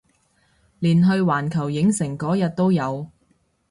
[0.79, 3.11] 連去環球影城嗰日都有